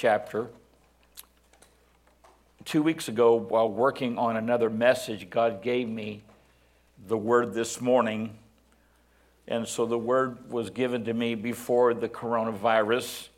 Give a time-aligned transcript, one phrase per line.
[0.00, 0.48] chapter.
[2.64, 6.22] Two weeks ago, while working on another message, God gave me
[7.06, 8.38] the word this morning.
[9.46, 13.28] And so the word was given to me before the coronavirus.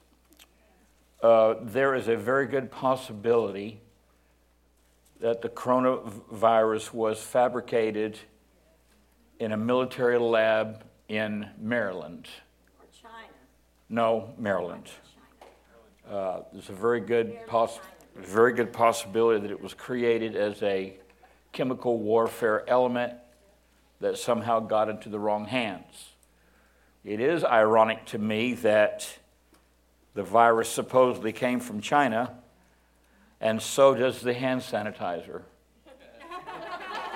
[1.20, 3.80] Uh, there is a very good possibility
[5.18, 8.20] that the coronavirus was fabricated
[9.40, 12.28] in a military lab in Maryland.
[12.78, 13.32] Or China.
[13.88, 14.88] No, Maryland.
[16.08, 17.80] Uh, there's a very good, poss-
[18.16, 20.94] very good possibility that it was created as a
[21.52, 23.14] chemical warfare element
[24.00, 26.10] that somehow got into the wrong hands.
[27.04, 29.18] It is ironic to me that
[30.14, 32.36] the virus supposedly came from China,
[33.40, 35.42] and so does the hand sanitizer,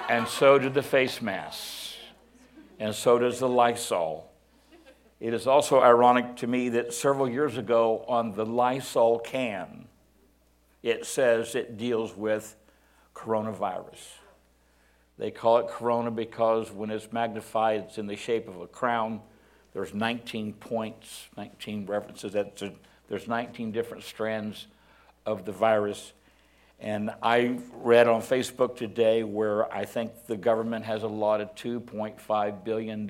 [0.08, 1.96] and so do the face masks,
[2.78, 4.30] and so does the Lysol.
[5.18, 9.86] It is also ironic to me that several years ago on the Lysol can,
[10.82, 12.54] it says it deals with
[13.14, 14.18] coronavirus.
[15.18, 19.20] They call it corona because when it's magnified, it's in the shape of a crown.
[19.72, 22.34] There's 19 points, 19 references.
[22.34, 22.60] That
[23.08, 24.66] there's 19 different strands
[25.24, 26.12] of the virus.
[26.78, 33.06] And I read on Facebook today where I think the government has allotted $2.5 billion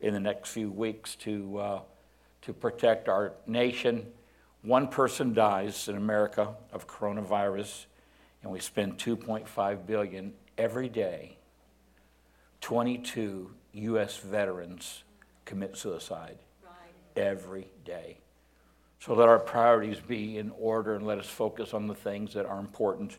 [0.00, 1.80] in the next few weeks to, uh,
[2.42, 4.06] to protect our nation.
[4.62, 7.86] One person dies in America of coronavirus,
[8.42, 11.36] and we spend 2.5 billion every day.
[12.60, 14.16] 22 U.S.
[14.18, 15.04] veterans
[15.44, 16.72] commit suicide Right.
[17.16, 18.18] every day.
[19.00, 22.44] So let our priorities be in order and let us focus on the things that
[22.44, 23.16] are important.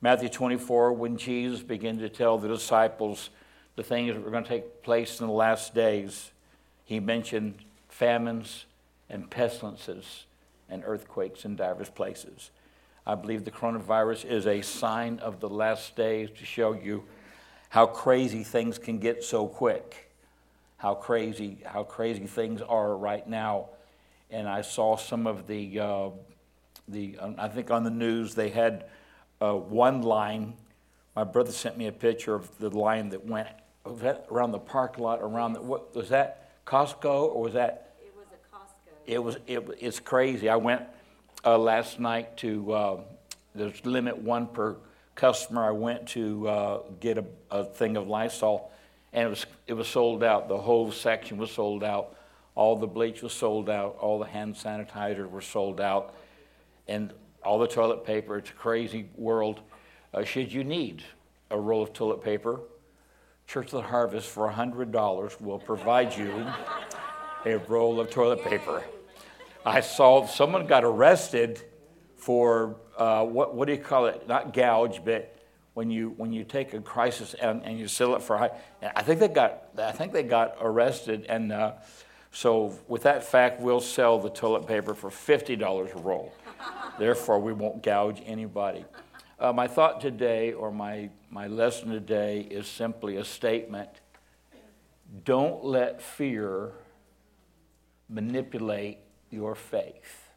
[0.00, 3.30] Matthew 24, when Jesus began to tell the disciples
[3.76, 6.30] the things that were going to take place in the last days,
[6.84, 7.54] he mentioned
[7.88, 8.66] famines
[9.08, 10.24] and pestilences
[10.68, 12.50] and earthquakes in diverse places.
[13.06, 17.04] I believe the coronavirus is a sign of the last days to show you
[17.70, 20.10] how crazy things can get so quick,
[20.76, 23.70] how crazy, how crazy things are right now.
[24.30, 26.10] And I saw some of the, uh,
[26.88, 28.84] the I think on the news they had
[29.40, 30.54] uh, one line.
[31.16, 33.48] My brother sent me a picture of the line that went
[33.86, 38.12] that around the parking lot around the, what was that Costco or was that It
[38.14, 38.92] was a Costco.
[39.06, 40.48] it was it, it's crazy.
[40.48, 40.82] I went
[41.44, 43.00] uh, last night to uh,
[43.54, 44.76] there's limit one per
[45.14, 45.64] customer.
[45.64, 48.70] I went to uh, get a, a thing of Lysol,
[49.12, 50.48] and it was it was sold out.
[50.48, 52.16] The whole section was sold out.
[52.54, 53.96] All the bleach was sold out.
[54.00, 56.14] All the hand sanitizer were sold out,
[56.86, 57.12] and
[57.42, 58.36] all the toilet paper.
[58.36, 59.60] It's a crazy world.
[60.12, 61.02] Uh, should you need
[61.50, 62.60] a roll of toilet paper,
[63.46, 66.46] Church of the Harvest for $100 will provide you
[67.44, 68.84] a roll of toilet paper.
[69.66, 71.60] I saw someone got arrested
[72.16, 74.28] for uh, what, what do you call it?
[74.28, 75.36] Not gouge, but
[75.74, 78.50] when you, when you take a crisis and, and you sell it for high.
[78.82, 81.26] I think they got, I think they got arrested.
[81.28, 81.72] And uh,
[82.30, 86.32] so, with that fact, we'll sell the toilet paper for $50 a roll.
[86.98, 88.84] Therefore, we won't gouge anybody.
[89.40, 93.88] Uh, my thought today, or my, my lesson today, is simply a statement
[95.24, 96.70] don't let fear
[98.08, 98.98] manipulate
[99.30, 100.28] your faith.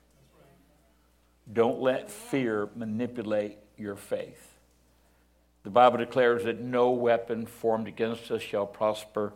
[1.52, 4.54] Don't let fear manipulate your faith.
[5.64, 9.34] The Bible declares that no weapon formed against us shall prosper.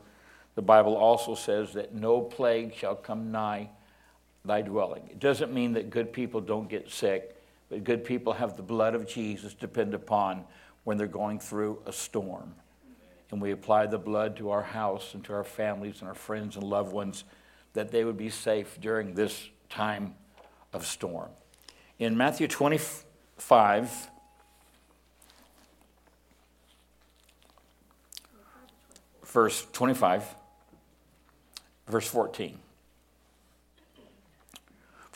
[0.55, 3.69] The Bible also says that no plague shall come nigh
[4.44, 5.03] thy dwelling.
[5.11, 7.37] It doesn't mean that good people don't get sick,
[7.69, 10.45] but good people have the blood of Jesus depend upon
[10.83, 12.55] when they're going through a storm.
[13.29, 16.55] And we apply the blood to our house and to our families and our friends
[16.55, 17.25] and loved ones
[17.73, 20.16] that they would be safe during this time
[20.72, 21.29] of storm.
[22.00, 24.09] In Matthew 25,
[29.25, 30.35] verse 25,
[31.88, 32.57] verse 14.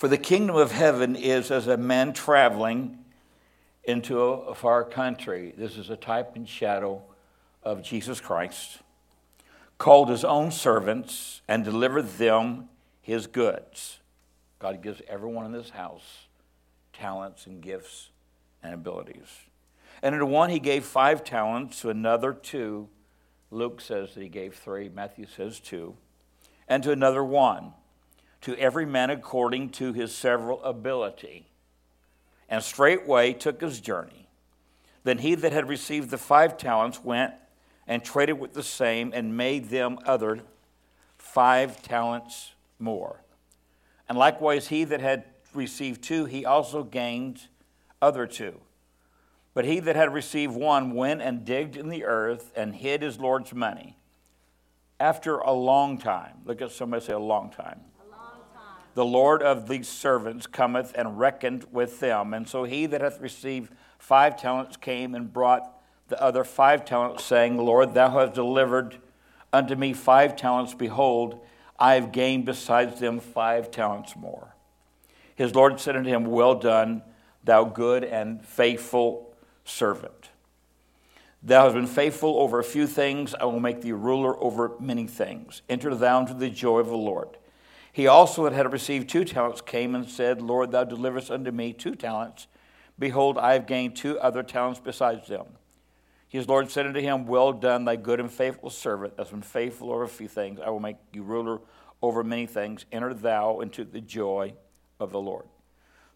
[0.02, 2.98] For the kingdom of heaven is as a man traveling
[3.84, 5.54] into a far country.
[5.56, 7.04] This is a type and shadow
[7.62, 8.80] of Jesus Christ,
[9.78, 12.70] called his own servants and delivered them
[13.00, 14.00] his goods.
[14.58, 16.26] God gives everyone in this house
[16.94, 18.10] talents and gifts
[18.64, 19.30] and abilities.
[20.02, 22.90] And to one he gave five talents, to another two.
[23.52, 25.96] Luke says that he gave three, Matthew says two,
[26.68, 27.74] and to another one.
[28.42, 31.48] To every man according to his several ability.
[32.50, 34.28] And straightway took his journey.
[35.04, 37.34] Then he that had received the five talents went
[37.88, 40.42] and traded with the same and made them other
[41.18, 43.22] five talents more.
[44.10, 47.48] And likewise he that had received two, he also gained
[48.02, 48.60] other two.
[49.54, 53.20] But he that had received one went and digged in the earth and hid his
[53.20, 53.98] Lord's money.
[55.00, 57.82] After a long time, look at somebody say a long time.
[58.94, 62.34] The Lord of these servants cometh and reckoned with them.
[62.34, 65.70] And so he that hath received five talents came and brought
[66.10, 68.98] the other five talents, saying, Lord, thou hast delivered
[69.54, 70.74] unto me five talents.
[70.74, 71.40] Behold,
[71.80, 74.56] I have gained besides them five talents more.
[75.36, 77.02] His Lord said unto him, Well done,
[77.44, 79.34] thou good and faithful
[79.64, 80.30] servant.
[81.42, 85.08] Thou hast been faithful over a few things, I will make thee ruler over many
[85.08, 85.64] things.
[85.70, 87.38] Enter thou into the joy of the Lord.
[87.92, 91.74] He also that had received two talents came and said, Lord, thou deliverest unto me
[91.74, 92.48] two talents.
[92.98, 95.46] Behold, I have gained two other talents besides them.
[96.28, 99.92] His Lord said unto him, Well done, thy good and faithful servant, that's been faithful
[99.92, 100.62] over a few things.
[100.66, 101.60] I will make you ruler
[102.02, 102.86] over many things.
[102.92, 104.54] Enter thou into the joy
[105.00, 105.46] of the Lord.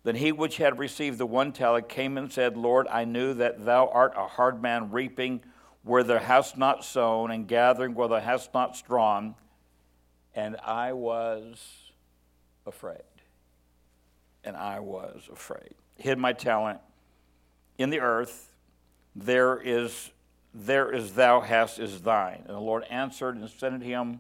[0.04, 3.66] Then he which had received the one talent came and said, Lord, I knew that
[3.66, 5.44] thou art a hard man, reaping
[5.84, 9.36] where thou hast not sown, and gathering where thou hast not strawn.
[10.36, 11.92] And I was
[12.68, 13.02] afraid.
[14.44, 15.74] And I was afraid.
[15.96, 16.80] Hid my talent
[17.78, 18.54] in the earth.
[19.16, 20.12] There is,
[20.54, 22.44] there is thou hast is thine.
[22.46, 24.20] And the Lord answered and said unto him,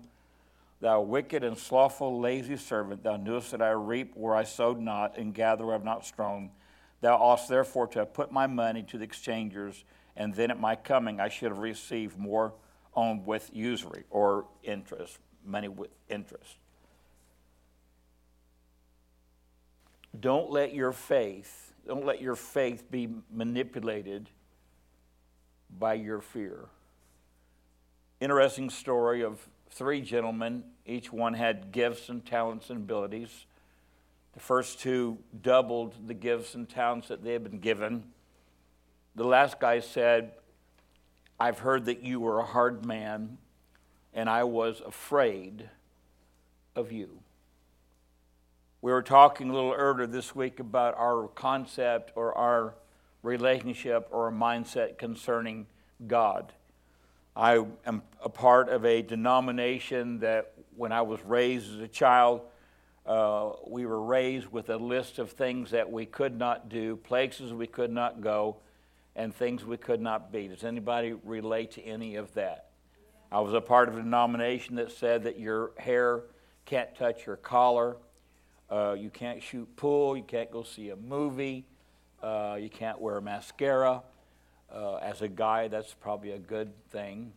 [0.81, 5.18] Thou wicked and slothful, lazy servant, thou knewest that I reap where I sowed not,
[5.18, 6.51] and gather where I have not strown.
[7.01, 9.83] Thou oughtest therefore to have put my money to the exchangers,
[10.15, 12.53] and then at my coming I should have received more
[12.94, 16.57] on with usury or interest, money with interest.
[20.19, 24.30] Don't let your faith, don't let your faith be manipulated
[25.77, 26.65] by your fear.
[28.21, 30.63] Interesting story of three gentlemen.
[30.86, 33.45] Each one had gifts and talents and abilities.
[34.33, 38.03] The first two doubled the gifts and talents that they had been given.
[39.15, 40.31] The last guy said,
[41.39, 43.38] I've heard that you were a hard man,
[44.15, 45.69] and I was afraid
[46.75, 47.19] of you.
[48.81, 52.75] We were talking a little earlier this week about our concept or our
[53.23, 55.67] relationship or mindset concerning
[56.07, 56.53] God.
[57.35, 62.41] I am a part of a denomination that when I was raised as a child,
[63.06, 67.51] uh, we were raised with a list of things that we could not do, places
[67.53, 68.57] we could not go,
[69.15, 70.47] and things we could not be.
[70.47, 72.64] Does anybody relate to any of that?
[73.31, 76.22] I was a part of a denomination that said that your hair
[76.66, 77.98] can't touch your collar,
[78.69, 81.66] uh, you can't shoot pool, you can't go see a movie,
[82.24, 84.01] uh, you can't wear mascara.
[84.74, 87.31] Uh, as a guy, that's probably a good thing.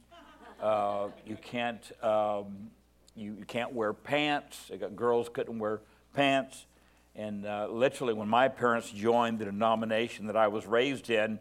[0.61, 2.71] Uh, you can't um,
[3.15, 4.71] you, you, can't wear pants.
[4.97, 5.81] Girls couldn't wear
[6.15, 6.67] pants.
[7.15, 11.39] And uh, literally, when my parents joined the denomination that I was raised in,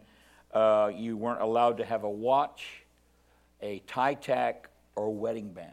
[0.52, 2.84] uh, you weren't allowed to have a watch,
[3.60, 5.72] a tie tack, or wedding band.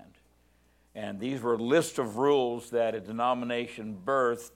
[0.93, 4.51] And these were a list of rules that a denomination birthed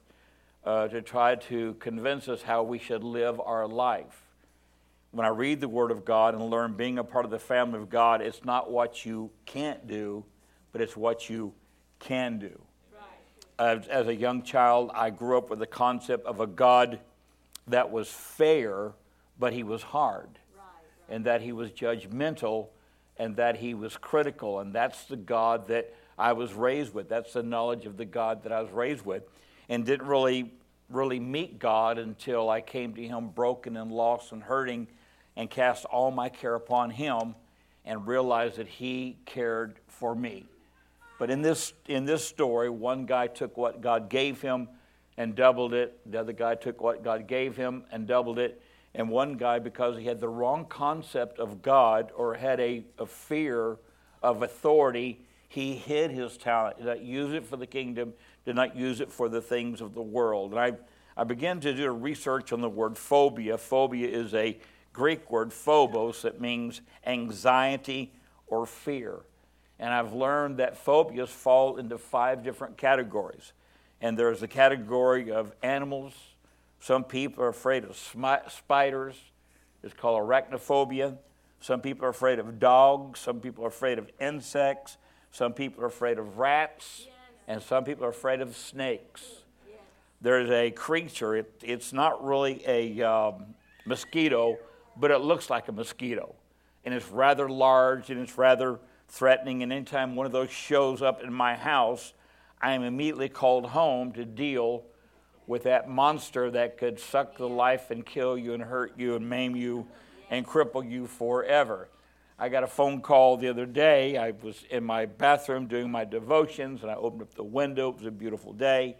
[0.64, 4.30] uh, to try to convince us how we should live our life
[5.12, 7.80] when I read the Word of God and learn being a part of the family
[7.80, 10.24] of God, it's not what you can't do,
[10.72, 11.54] but it's what you
[11.98, 12.62] can do.
[13.58, 17.00] As, as, a young child, I grew up with the concept of a God
[17.68, 18.94] that was fair,
[19.38, 21.16] but he was hard, right, right.
[21.16, 22.68] and that he was judgmental,
[23.20, 24.60] and that he was critical.
[24.60, 27.10] And that's the God that I was raised with.
[27.10, 29.24] That's the knowledge of the God that I was raised with,
[29.68, 30.52] and didn't really
[30.90, 34.88] really meet God until I came to him broken and lost and hurting
[35.36, 37.36] and cast all my care upon him
[37.86, 40.46] and realized that he cared for me.
[41.18, 44.68] But in this, in this story, one guy took what God gave him
[45.18, 46.00] and doubled it.
[46.10, 48.62] The other guy took what God gave him and doubled it.
[48.96, 53.06] And one guy, because he had the wrong concept of God or had a, a
[53.06, 53.78] fear
[54.24, 56.78] of authority, he hid his talent.
[56.78, 58.14] Did not use it for the kingdom,
[58.46, 60.52] did not use it for the things of the world.
[60.52, 60.74] And I,
[61.16, 63.58] I began to do research on the word phobia.
[63.58, 64.58] Phobia is a
[64.94, 68.12] Greek word phobos that means anxiety
[68.48, 69.20] or fear.
[69.80, 73.54] And I've learned that phobias fall into five different categories.
[74.02, 76.14] And there's a category of animals.
[76.80, 77.98] Some people are afraid of
[78.48, 79.16] spiders.
[79.84, 81.18] It's called arachnophobia.
[81.60, 83.20] Some people are afraid of dogs.
[83.20, 84.98] Some people are afraid of insects.
[85.32, 87.04] Some people are afraid of rats.
[87.06, 87.16] Yes.
[87.48, 89.24] And some people are afraid of snakes.
[89.68, 89.80] Yes.
[90.22, 93.56] There's a creature, it, it's not really a um,
[93.86, 94.58] mosquito,
[94.96, 96.36] but it looks like a mosquito.
[96.86, 99.64] And it's rather large and it's rather threatening.
[99.64, 102.14] And anytime one of those shows up in my house,
[102.62, 104.84] I am immediately called home to deal
[105.50, 109.28] with that monster that could suck the life and kill you and hurt you and
[109.28, 109.88] maim you
[110.30, 111.90] and cripple you forever.
[112.38, 114.16] I got a phone call the other day.
[114.16, 117.90] I was in my bathroom doing my devotions and I opened up the window.
[117.90, 118.96] It was a beautiful day.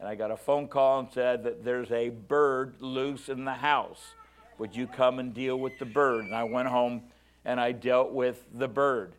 [0.00, 3.54] And I got a phone call and said that there's a bird loose in the
[3.54, 4.02] house.
[4.58, 6.24] Would you come and deal with the bird?
[6.24, 7.04] And I went home
[7.44, 9.12] and I dealt with the bird.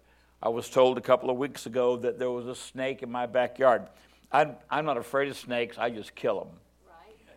[0.44, 3.28] I was told a couple of weeks ago that there was a snake in my
[3.28, 3.88] backyard.
[4.30, 6.50] I'm, I'm not afraid of snakes, I just kill them.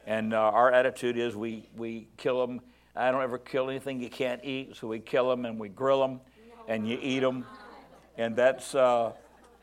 [0.08, 2.62] And uh, our attitude is we, we kill them.
[2.96, 6.00] I don't ever kill anything you can't eat, so we kill them and we grill
[6.00, 6.20] them
[6.66, 7.44] and you eat them.
[8.16, 9.12] And that's, uh,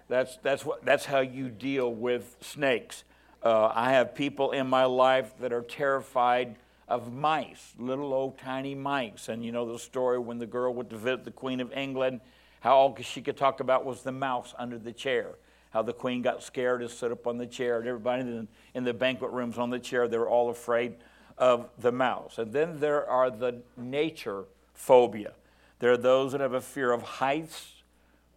[0.08, 3.06] that's, that's, what, that's how you deal with snakes.
[3.42, 8.76] Uh, I have people in my life that are terrified of mice, little old tiny
[8.76, 9.30] mice.
[9.30, 12.22] And you know the story when the girl went to visit the Queen of England,
[12.60, 15.38] how all she could talk about was the mouse under the chair.
[15.76, 18.86] How the queen got scared and stood up on the chair, and everybody in, in
[18.86, 20.96] the banquet rooms on the chair, they were all afraid
[21.38, 22.38] of the mouse.
[22.38, 25.34] And then there are the nature phobia.
[25.80, 27.84] There are those that have a fear of heights,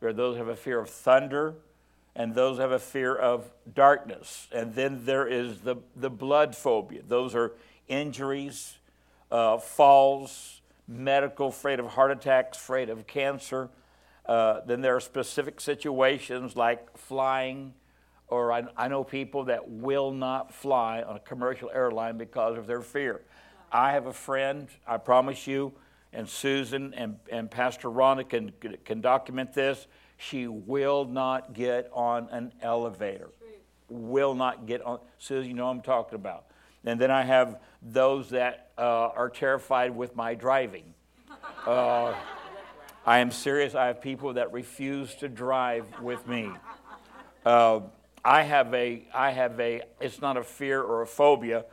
[0.00, 1.54] there are those that have a fear of thunder,
[2.16, 4.48] and those have a fear of darkness.
[4.50, 7.02] And then there is the, the blood phobia.
[7.06, 7.52] Those are
[7.86, 8.78] injuries,
[9.30, 13.68] uh, falls, medical, afraid of heart attacks, afraid of cancer.
[14.28, 17.72] Uh, then there are specific situations like flying,
[18.28, 22.66] or I, I, know people that will not fly on a commercial airline because of
[22.66, 23.22] their fear.
[23.72, 25.72] I have a friend, I promise you,
[26.12, 28.52] and Susan and, and Pastor Rhonda can,
[28.84, 29.86] can document this.
[30.18, 33.30] She will not get on an elevator.
[33.88, 34.98] Will not get on.
[35.18, 36.44] Susan, you know I'm talking about.
[36.84, 40.84] And then I have those that uh, are terrified with my driving.
[41.66, 42.14] Uh,
[43.08, 43.74] I am serious.
[43.74, 46.50] I have people that refuse to drive with me.
[47.42, 47.80] Uh,
[48.22, 51.64] I have a, I have a, it's not a fear or a phobia,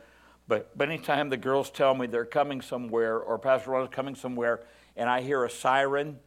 [0.48, 4.14] but, but anytime the girls tell me they're coming somewhere or Pastor Ron is coming
[4.14, 4.62] somewhere
[4.96, 6.18] and I hear a siren,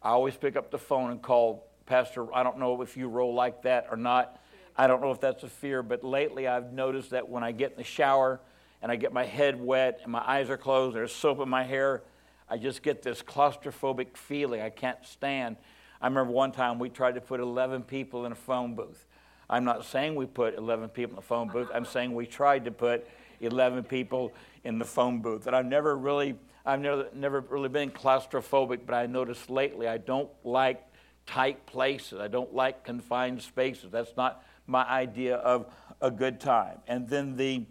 [0.00, 2.32] I always pick up the phone and call Pastor.
[2.32, 4.40] I don't know if you roll like that or not.
[4.76, 7.72] I don't know if that's a fear, but lately I've noticed that when I get
[7.72, 8.38] in the shower
[8.80, 11.64] and I get my head wet and my eyes are closed, there's soap in my
[11.64, 12.04] hair,
[12.48, 15.56] I just get this claustrophobic feeling I can't stand.
[16.00, 19.06] I remember one time we tried to put 11 people in a phone booth.
[19.48, 21.68] I'm not saying we put 11 people in a phone booth.
[21.72, 23.06] I'm saying we tried to put
[23.40, 24.32] 11 people
[24.64, 25.46] in the phone booth.
[25.46, 29.98] And I've never really, I've never, never really been claustrophobic, but I noticed lately I
[29.98, 30.82] don't like
[31.26, 32.20] tight places.
[32.20, 33.90] I don't like confined spaces.
[33.90, 35.66] That's not my idea of
[36.00, 36.78] a good time.
[36.88, 37.64] And then the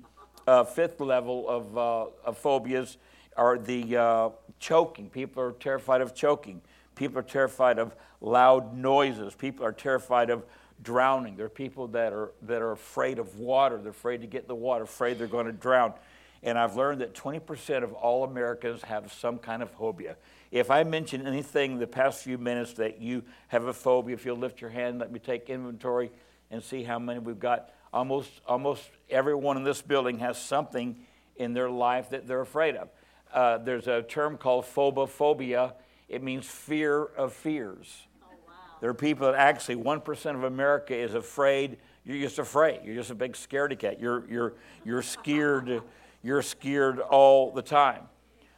[0.47, 2.97] uh, fifth level of, uh, of phobias
[3.41, 4.29] are the uh,
[4.59, 5.09] choking.
[5.09, 6.61] People are terrified of choking.
[6.93, 9.33] People are terrified of loud noises.
[9.33, 10.45] People are terrified of
[10.83, 11.37] drowning.
[11.37, 13.79] There are people that are, that are afraid of water.
[13.79, 15.93] They're afraid to get in the water, afraid they're going to drown.
[16.43, 20.17] And I've learned that 20% of all Americans have some kind of phobia.
[20.51, 24.37] If I mention anything the past few minutes that you have a phobia, if you'll
[24.37, 26.11] lift your hand, let me take inventory
[26.51, 27.71] and see how many we've got.
[27.91, 30.95] Almost, almost everyone in this building has something
[31.37, 32.89] in their life that they're afraid of.
[33.33, 35.73] Uh, there's a term called phobophobia.
[36.09, 38.07] It means fear of fears.
[38.21, 38.53] Oh, wow.
[38.81, 41.77] There are people that actually, 1% of America is afraid.
[42.03, 42.81] You're just afraid.
[42.83, 43.99] You're just a big scaredy cat.
[43.99, 45.81] You're, you're, you're scared.
[46.23, 48.03] You're scared all the time.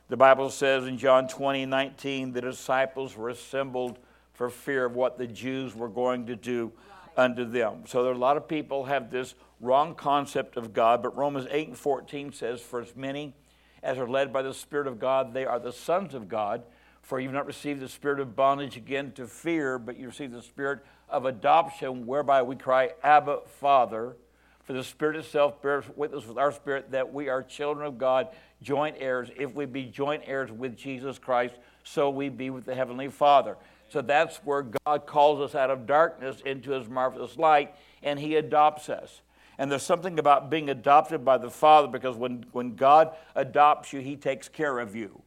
[0.10, 4.00] The Bible says in John 20, 19, the disciples were assembled
[4.34, 6.72] for fear of what the Jews were going to do
[7.18, 7.26] right.
[7.26, 7.84] unto them.
[7.86, 11.48] So there are a lot of people have this wrong concept of God, but Romans
[11.50, 13.34] 8 and 14 says, For as many
[13.84, 16.64] as are led by the Spirit of God, they are the sons of God.
[17.04, 20.42] For you've not received the spirit of bondage again to fear, but you received the
[20.42, 24.16] spirit of adoption, whereby we cry, Abba, Father.
[24.64, 28.30] For the Spirit itself bears witness with our spirit that we are children of God,
[28.62, 29.30] joint heirs.
[29.36, 33.58] If we be joint heirs with Jesus Christ, so we be with the Heavenly Father.
[33.90, 38.38] So that's where God calls us out of darkness into His marvelous light, and He
[38.38, 39.20] adopts us.
[39.58, 44.00] And there's something about being adopted by the Father because when, when God adopts you,
[44.00, 45.22] He takes care of you.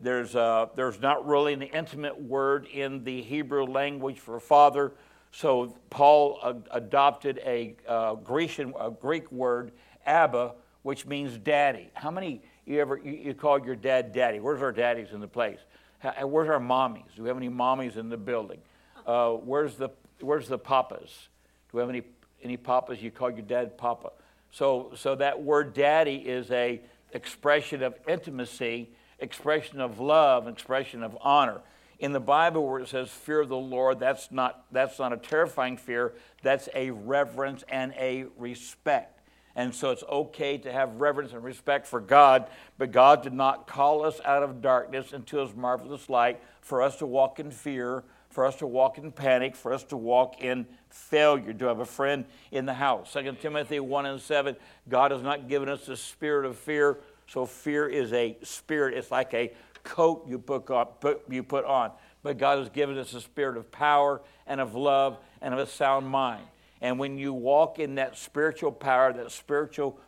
[0.00, 4.92] There's, uh, there's not really an intimate word in the Hebrew language for father,
[5.30, 9.72] so Paul adopted a, uh, Grecian, a Greek word,
[10.04, 11.90] Abba, which means daddy.
[11.94, 14.40] How many you ever you, you call your dad daddy?
[14.40, 15.58] Where's our daddies in the place?
[15.98, 17.14] How, where's our mommies?
[17.16, 18.60] Do we have any mommies in the building?
[19.06, 19.90] Uh, where's the
[20.20, 21.28] where's the papas?
[21.70, 22.02] Do we have any
[22.42, 24.12] any papas, you call your dad papa.
[24.50, 26.80] So, so that word daddy is a
[27.12, 31.60] expression of intimacy, expression of love, expression of honor.
[31.98, 35.16] In the Bible, where it says fear of the Lord, that's not, that's not a
[35.16, 39.20] terrifying fear, that's a reverence and a respect.
[39.54, 43.66] And so it's okay to have reverence and respect for God, but God did not
[43.66, 48.02] call us out of darkness into his marvelous light for us to walk in fear,
[48.32, 51.52] for us to walk in panic, for us to walk in failure.
[51.52, 53.12] to have a friend in the house?
[53.12, 54.56] 2 Timothy 1 and 7
[54.88, 56.98] God has not given us the spirit of fear.
[57.28, 59.52] So fear is a spirit, it's like a
[59.84, 61.90] coat you put on.
[62.22, 65.66] But God has given us a spirit of power and of love and of a
[65.66, 66.44] sound mind.
[66.80, 70.00] And when you walk in that spiritual power, that spiritual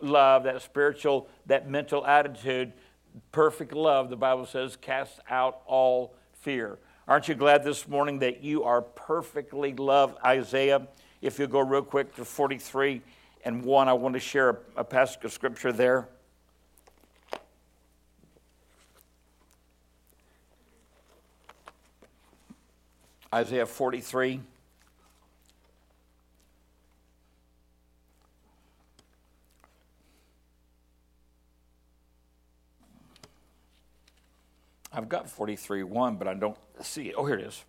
[0.00, 2.72] love, that spiritual, that mental attitude,
[3.32, 6.78] perfect love, the Bible says, casts out all fear.
[7.10, 10.16] Aren't you glad this morning that you are perfectly loved?
[10.24, 10.86] Isaiah,
[11.20, 13.02] if you go real quick to 43
[13.44, 16.06] and 1, I want to share a, a passage of scripture there.
[23.34, 24.40] Isaiah 43.
[35.00, 37.14] I've got 43 1, but I don't see it.
[37.16, 37.64] Oh, here it is.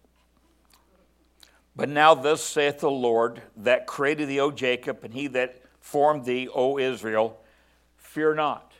[1.77, 6.25] But now, thus saith the Lord that created thee, O Jacob, and he that formed
[6.25, 7.39] thee, O Israel,
[7.95, 8.73] fear not.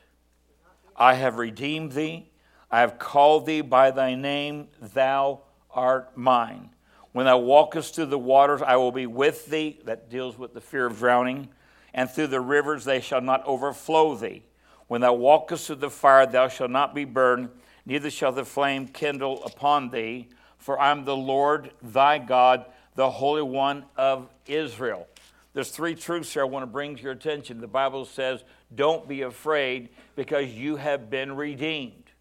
[0.97, 2.29] I have redeemed thee.
[2.69, 4.67] I have called thee by thy name.
[4.81, 5.43] Thou
[5.73, 6.71] art mine.
[7.13, 9.79] When thou walkest through the waters, I will be with thee.
[9.85, 11.47] That deals with the fear of drowning.
[11.93, 14.43] And through the rivers, they shall not overflow thee.
[14.89, 17.49] When thou walkest through the fire, thou shalt not be burned
[17.85, 23.09] neither shall the flame kindle upon thee, for I am the Lord thy God, the
[23.09, 25.07] Holy One of Israel.
[25.53, 27.59] There's three truths here I want to bring to your attention.
[27.59, 32.11] The Bible says, Don't be afraid because you have been redeemed.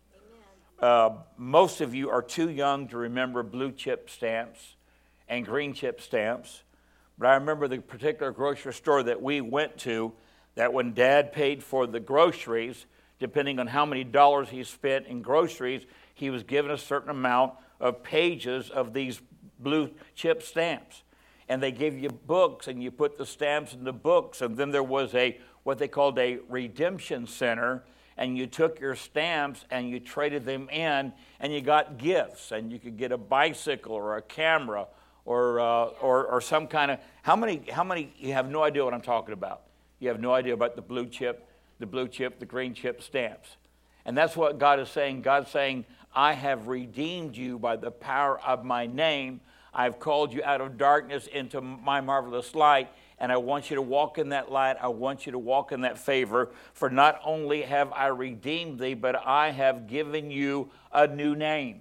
[0.81, 4.77] Uh, most of you are too young to remember blue chip stamps
[5.29, 6.63] and green chip stamps.
[7.19, 10.13] But I remember the particular grocery store that we went to
[10.55, 12.87] that when dad paid for the groceries,
[13.21, 15.83] depending on how many dollars he spent in groceries,
[16.15, 19.21] he was given a certain amount of pages of these
[19.59, 21.03] blue chip stamps.
[21.49, 24.41] And they gave you books, and you put the stamps in the books.
[24.41, 27.85] And then there was a what they called a redemption center,
[28.17, 32.73] and you took your stamps and you traded them in, and you got gifts, and
[32.73, 34.87] you could get a bicycle or a camera
[35.25, 38.85] or uh, or, or some kind of how many how many you have no idea
[38.85, 39.63] what I'm talking about.
[39.99, 41.47] You have no idea about the blue chip
[41.81, 43.57] the blue chip, the green chip stamps.
[44.05, 45.23] And that's what God is saying.
[45.23, 49.41] God's saying, I have redeemed you by the power of my name.
[49.73, 52.89] I've called you out of darkness into my marvelous light,
[53.19, 54.77] and I want you to walk in that light.
[54.81, 56.51] I want you to walk in that favor.
[56.73, 61.81] For not only have I redeemed thee, but I have given you a new name.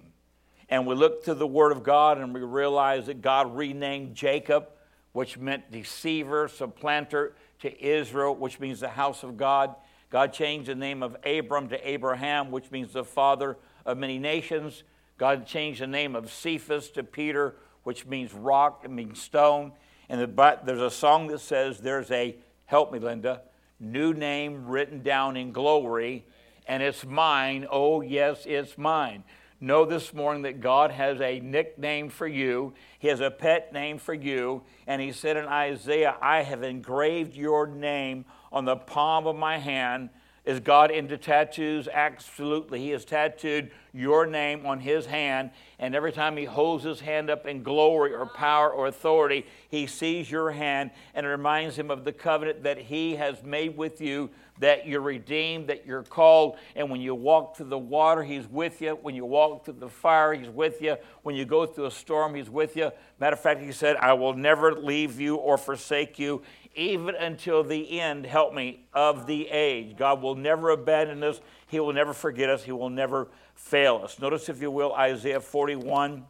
[0.68, 4.68] And we look to the Word of God and we realize that God renamed Jacob,
[5.12, 9.74] which meant deceiver, supplanter, to Israel, which means the house of God.
[10.10, 14.82] God changed the name of Abram to Abraham, which means the father of many nations.
[15.18, 19.72] God changed the name of Cephas to Peter, which means rock, it means stone.
[20.08, 23.42] And the, there's a song that says, There's a, help me, Linda,
[23.78, 26.26] new name written down in glory,
[26.66, 27.66] and it's mine.
[27.70, 29.22] Oh, yes, it's mine.
[29.60, 33.98] Know this morning that God has a nickname for you, He has a pet name
[33.98, 39.26] for you, and He said in Isaiah, I have engraved your name on the palm
[39.26, 40.10] of my hand.
[40.44, 41.86] Is God into tattoos?
[41.86, 42.80] Absolutely.
[42.80, 47.28] He has tattooed your name on his hand, and every time he holds his hand
[47.28, 51.90] up in glory or power or authority, he sees your hand and it reminds him
[51.90, 56.56] of the covenant that he has made with you that you're redeemed, that you're called,
[56.76, 58.98] and when you walk through the water, he's with you.
[59.02, 60.96] When you walk through the fire, he's with you.
[61.22, 62.92] When you go through a storm, he's with you.
[63.18, 66.42] Matter of fact, he said, I will never leave you or forsake you
[66.74, 69.96] even until the end, help me, of the age.
[69.96, 71.40] God will never abandon us.
[71.66, 72.62] He will never forget us.
[72.62, 74.18] He will never fail us.
[74.20, 76.24] Notice, if you will, Isaiah 41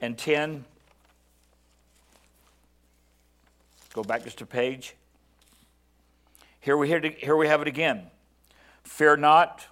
[0.00, 0.64] and 10.
[3.94, 4.94] Go back just a page.
[6.62, 8.06] Here we, here we have it again.
[8.84, 9.66] Fear not,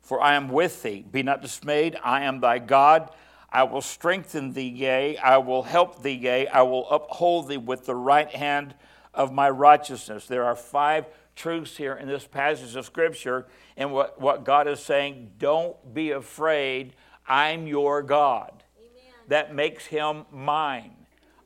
[0.00, 1.04] for I am with thee.
[1.08, 1.98] Be not dismayed.
[2.02, 3.10] I am thy God.
[3.50, 7.84] I will strengthen thee, yea, I will help thee, yea, I will uphold thee with
[7.84, 8.74] the right hand
[9.12, 10.26] of my righteousness.
[10.26, 11.04] There are five
[11.36, 16.12] truths here in this passage of Scripture, and what, what God is saying don't be
[16.12, 16.94] afraid,
[17.28, 18.64] I'm your God.
[18.78, 19.12] Amen.
[19.28, 20.96] That makes him mine.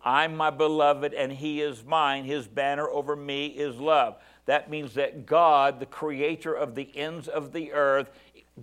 [0.05, 2.25] I'm my beloved, and he is mine.
[2.25, 4.17] His banner over me is love.
[4.47, 8.11] That means that God, the creator of the ends of the earth,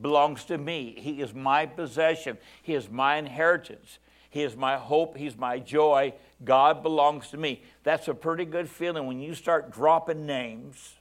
[0.01, 0.95] belongs to me.
[0.97, 3.99] He is my possession, He is my inheritance.
[4.33, 5.15] He is my hope.
[5.15, 6.11] He's my joy.
[6.43, 7.61] God belongs to me.
[7.83, 10.95] That's a pretty good feeling when you start dropping names.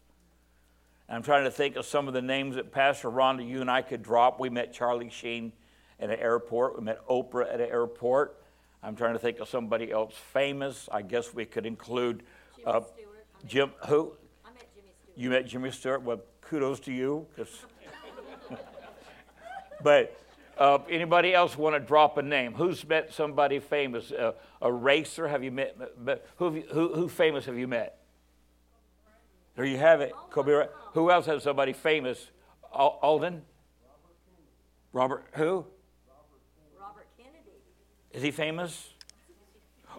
[1.09, 3.81] I'm trying to think of some of the names that Pastor Rhonda, you and I
[3.81, 4.39] could drop.
[4.39, 5.53] We met Charlie Sheen
[5.99, 6.79] at an airport.
[6.79, 8.37] We met Oprah at an airport.
[8.83, 10.91] I'm trying to think of somebody else famous.
[10.93, 12.25] I guess we could include
[12.67, 13.27] uh, Stewart.
[13.47, 13.73] Jim.
[13.89, 14.13] Who?
[14.45, 15.02] I met Jimmy Stewart.
[15.17, 16.03] You met Jimmy Stewart.
[16.03, 17.27] Well, kudos to you.
[19.83, 20.17] but
[20.59, 22.55] uh, anybody else want to drop a name?
[22.55, 24.11] Who's met somebody famous?
[24.11, 25.29] Uh, a racer?
[25.29, 25.77] Have you met?
[26.37, 27.99] who, you, who, who famous have you met?
[29.57, 30.13] There you have it.
[30.31, 30.67] Kobe.
[30.95, 32.31] Who else has somebody famous?
[32.73, 33.43] Alden.
[34.93, 35.27] Robert.
[35.33, 35.67] Who?
[36.81, 37.59] Robert Kennedy.
[38.13, 38.89] Is he famous?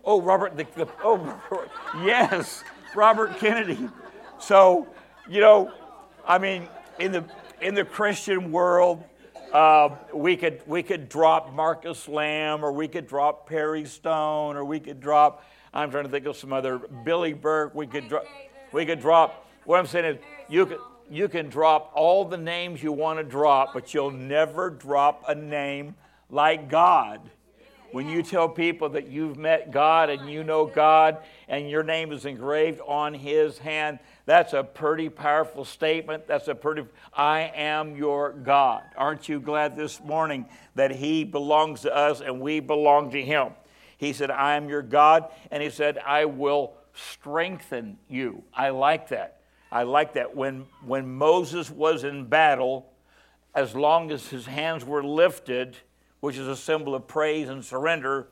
[0.04, 1.69] Oh, Robert, the, the oh,
[2.04, 2.63] yes,
[2.95, 3.89] Robert Kennedy.
[4.38, 4.88] So,
[5.29, 5.71] you know,
[6.25, 6.67] I mean,
[6.99, 7.23] in the
[7.62, 9.03] in the Christian world,
[9.53, 14.65] uh, we could we could drop Marcus Lamb, or we could drop Perry Stone, or
[14.65, 15.45] we could drop.
[15.73, 17.73] I'm trying to think of some other Billy Burke.
[17.73, 18.25] We could drop.
[18.71, 19.47] We could drop.
[19.65, 20.17] What I'm saying is,
[20.49, 20.77] you can
[21.09, 25.36] you can drop all the names you want to drop, but you'll never drop a
[25.36, 25.95] name
[26.29, 27.21] like God.
[27.91, 32.12] When you tell people that you've met God and you know God and your name
[32.12, 36.27] is engraved on His hand, that's a pretty powerful statement.
[36.27, 38.83] That's a pretty, I am your God.
[38.95, 43.49] Aren't you glad this morning that He belongs to us and we belong to Him?
[43.97, 48.43] He said, I am your God, and He said, I will strengthen you.
[48.53, 49.41] I like that.
[49.71, 50.36] I like that.
[50.36, 52.91] When, when Moses was in battle,
[53.55, 55.77] as long as his hands were lifted,
[56.19, 58.27] which is a symbol of praise and surrender,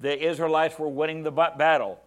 [0.00, 2.00] the Israelites were winning the battle.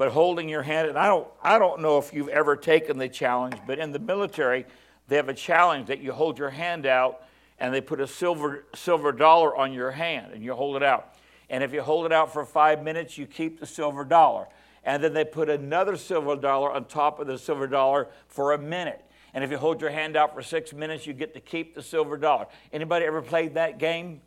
[0.00, 3.06] But holding your hand, and I don't, I don't know if you've ever taken the
[3.06, 4.64] challenge, but in the military,
[5.08, 7.24] they have a challenge that you hold your hand out
[7.58, 11.16] and they put a silver, silver dollar on your hand and you hold it out.
[11.50, 14.46] And if you hold it out for five minutes, you keep the silver dollar.
[14.84, 18.58] And then they put another silver dollar on top of the silver dollar for a
[18.58, 19.04] minute.
[19.34, 21.82] And if you hold your hand out for six minutes, you get to keep the
[21.82, 22.46] silver dollar.
[22.72, 24.22] Anybody ever played that game?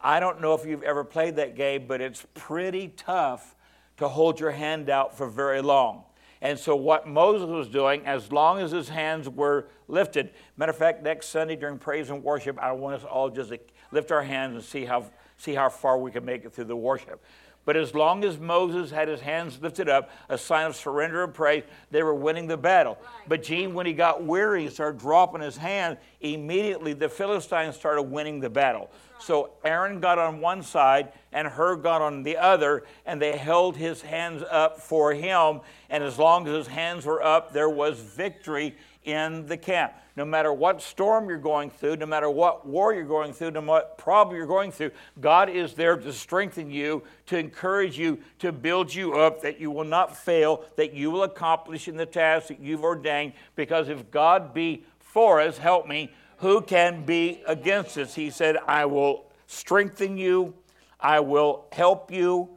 [0.00, 3.54] I don't know if you've ever played that game, but it's pretty tough
[4.00, 6.04] to hold your hand out for very long.
[6.42, 10.78] And so, what Moses was doing, as long as his hands were lifted, matter of
[10.78, 13.60] fact, next Sunday during praise and worship, I want us all just to
[13.92, 15.04] lift our hands and see how,
[15.36, 17.22] see how far we can make it through the worship.
[17.64, 21.34] But as long as Moses had his hands lifted up, a sign of surrender and
[21.34, 22.98] praise, they were winning the battle.
[23.28, 25.98] But Gene, when he got weary, he started dropping his hand.
[26.20, 28.90] Immediately, the Philistines started winning the battle.
[29.18, 33.76] So Aaron got on one side and Hur got on the other, and they held
[33.76, 35.60] his hands up for him.
[35.90, 39.94] And as long as his hands were up, there was victory in the camp.
[40.16, 43.60] No matter what storm you're going through, no matter what war you're going through, no
[43.60, 48.18] matter what problem you're going through, God is there to strengthen you, to encourage you,
[48.40, 52.06] to build you up, that you will not fail, that you will accomplish in the
[52.06, 53.32] task that you've ordained.
[53.56, 58.14] Because if God be for us, help me, who can be against us?
[58.14, 60.54] He said, I will strengthen you,
[60.98, 62.50] I will help you.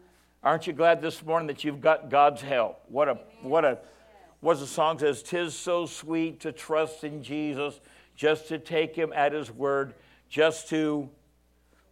[0.44, 2.82] Aren't you glad this morning that you've got God's help?
[2.90, 3.80] What a, what a,
[4.44, 7.80] what the song says, Tis so sweet to trust in Jesus,
[8.14, 9.94] just to take him at his word,
[10.28, 11.10] just to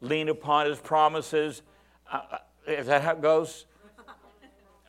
[0.01, 1.61] lean upon his promises.
[2.11, 2.37] Uh, uh,
[2.67, 3.65] is that how it goes?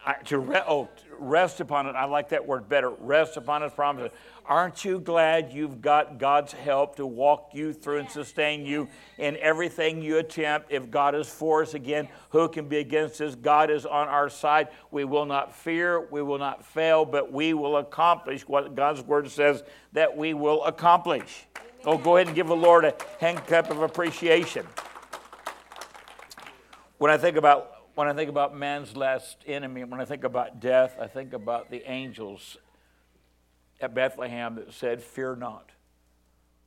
[0.05, 0.89] I, to re- oh,
[1.19, 1.95] rest upon it.
[1.95, 2.91] I like that word better.
[2.91, 4.11] Rest upon his promises.
[4.47, 8.89] Aren't you glad you've got God's help to walk you through and sustain you
[9.19, 10.73] in everything you attempt?
[10.73, 13.37] If God is for us again, who can be against us?
[13.37, 14.69] God is on our side.
[14.91, 19.31] We will not fear, we will not fail, but we will accomplish what God's word
[19.31, 19.63] says
[19.93, 21.47] that we will accomplish.
[21.85, 24.67] Oh, go ahead and give the Lord a hand clap of appreciation.
[26.99, 30.61] When I think about when I think about man's last enemy, when I think about
[30.61, 32.57] death, I think about the angels
[33.81, 35.71] at Bethlehem that said, Fear not,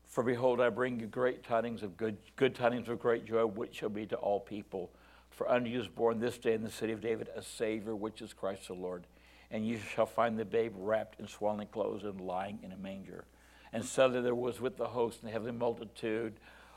[0.07, 3.75] for behold, I bring you great tidings of good, good tidings of great joy, which
[3.75, 4.91] shall be to all people.
[5.31, 8.21] For unto you is born this day in the city of David a Savior, which
[8.21, 9.07] is Christ the Lord.
[9.51, 13.25] And you shall find the babe wrapped in swaddling clothes and lying in a manger.
[13.73, 16.35] And suddenly there was with the host and the heavenly multitude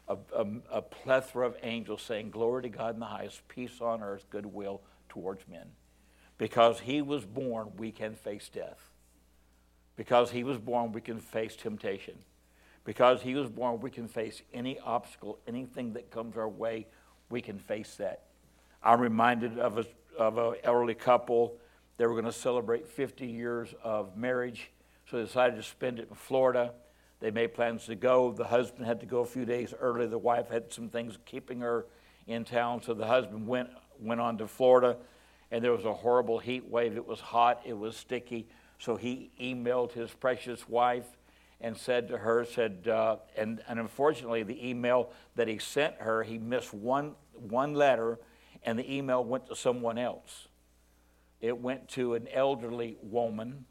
[0.08, 4.02] a, a, a plethora of angels saying, Glory to God in the highest, peace on
[4.02, 5.68] earth, goodwill towards men.
[6.38, 8.90] Because he was born, we can face death.
[9.96, 12.14] Because he was born, we can face temptation.
[12.84, 16.86] Because he was born, we can face any obstacle, anything that comes our way,
[17.28, 18.22] we can face that.
[18.82, 21.58] I'm reminded of, a, of an elderly couple.
[21.96, 24.70] They were going to celebrate 50 years of marriage,
[25.10, 26.72] so they decided to spend it in Florida.
[27.20, 28.32] They made plans to go.
[28.32, 30.06] The husband had to go a few days early.
[30.06, 31.86] The wife had some things keeping her
[32.26, 34.96] in town, so the husband went went on to Florida,
[35.50, 36.96] and there was a horrible heat wave.
[36.96, 38.46] It was hot, it was sticky.
[38.78, 41.06] So he emailed his precious wife
[41.60, 46.22] and said to her, said, uh, and, and unfortunately, the email that he sent her,
[46.22, 48.18] he missed one, one letter,
[48.62, 50.46] and the email went to someone else.
[51.40, 53.64] It went to an elderly woman.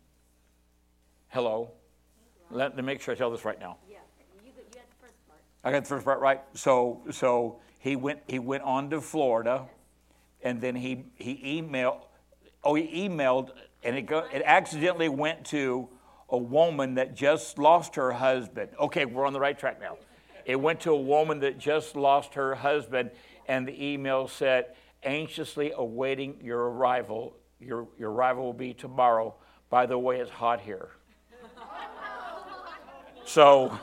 [1.30, 1.72] Hello.
[2.50, 3.78] Let me make sure I tell this right now.
[3.90, 3.98] Yeah,
[4.44, 5.40] you, got- you the first part.
[5.64, 6.42] I got the first part right.
[6.54, 9.68] So, so he went, he went on to Florida,
[10.42, 12.02] and then he, he emailed,
[12.64, 13.52] oh, he emailed,
[13.84, 15.90] and it go, it accidentally went to
[16.30, 18.70] a woman that just lost her husband.
[18.80, 19.98] Okay, we're on the right track now.
[20.46, 23.12] It went to a woman that just lost her husband,
[23.48, 27.36] and the email said, anxiously awaiting your arrival.
[27.60, 29.36] Your, your arrival will be tomorrow.
[29.70, 30.90] By the way, it's hot here.
[33.28, 33.78] So,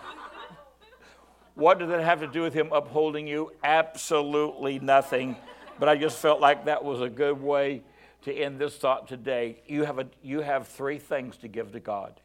[1.54, 3.52] what did that have to do with him upholding you?
[3.62, 5.36] Absolutely nothing.
[5.78, 7.82] But I just felt like that was a good way
[8.22, 9.60] to end this thought today.
[9.66, 12.20] You have, a, you have three things to give to God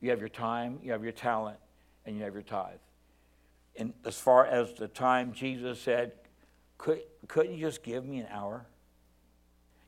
[0.00, 1.58] you have your time, you have your talent,
[2.06, 2.78] and you have your tithe.
[3.76, 6.12] And as far as the time, Jesus said,
[6.78, 8.64] Could, Couldn't you just give me an hour?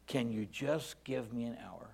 [0.08, 1.88] Can you just give me an hour?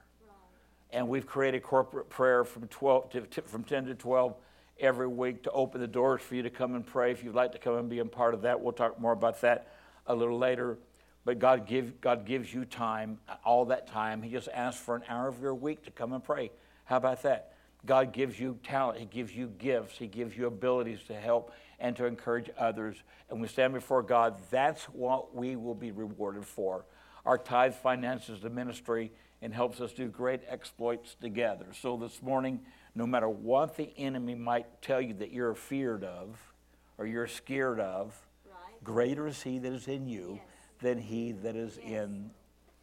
[0.90, 4.34] And we've created corporate prayer from, 12 to, from 10 to 12
[4.78, 7.10] every week to open the doors for you to come and pray.
[7.10, 9.40] If you'd like to come and be a part of that, we'll talk more about
[9.40, 9.72] that
[10.06, 10.78] a little later.
[11.24, 14.22] But God, give, God gives you time, all that time.
[14.22, 16.52] He just asks for an hour of your week to come and pray.
[16.84, 17.54] How about that?
[17.84, 21.96] God gives you talent, He gives you gifts, He gives you abilities to help and
[21.96, 22.96] to encourage others.
[23.30, 26.84] And we stand before God, that's what we will be rewarded for.
[27.24, 29.12] Our tithe finances the ministry
[29.42, 31.66] and helps us do great exploits together.
[31.80, 32.60] So this morning,
[32.96, 36.52] no matter what the enemy might tell you that you're feared of
[36.98, 38.82] or you're scared of, Right.
[38.82, 40.42] greater is he that is in you Yes.
[40.80, 41.86] than he that is Yes.
[41.86, 42.30] in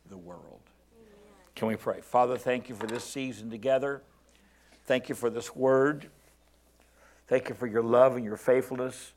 [0.05, 0.61] the world.
[1.55, 2.01] Can we pray?
[2.01, 4.01] Father, thank you for this season together.
[4.85, 6.09] Thank you for this word.
[7.27, 9.13] Thank you for your love and your faithfulness.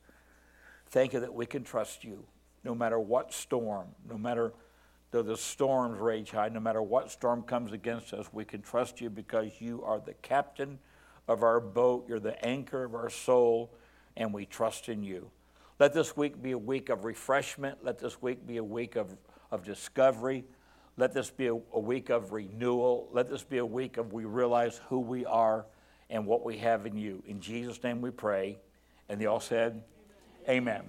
[0.89, 2.27] Thank you that we can trust you
[2.65, 4.53] no matter what storm, no matter
[5.11, 9.01] though the storms rage high, no matter what storm comes against us, we can trust
[9.01, 10.79] you because you are the captain
[11.29, 13.73] of our boat, you're the anchor of our soul,
[14.17, 15.31] and we trust in you.
[15.79, 17.79] Let this week be a week of refreshment.
[17.85, 19.15] Let this week be a week of,
[19.51, 20.45] of discovery.
[20.97, 23.09] Let this be a, a week of renewal.
[23.13, 25.67] Let this be a week of we realize who we are
[26.09, 27.23] and what we have in you.
[27.27, 28.59] In Jesus' name we pray.
[29.09, 29.83] And they all said,
[30.49, 30.89] Amen.